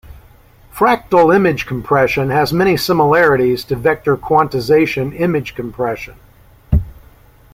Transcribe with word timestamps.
Fractal 0.73 1.31
image 1.31 1.67
compression 1.67 2.31
has 2.31 2.51
many 2.51 2.75
similarities 2.75 3.63
to 3.65 3.75
vector 3.75 4.17
quantization 4.17 5.13
image 5.19 5.53
compression. 5.53 6.15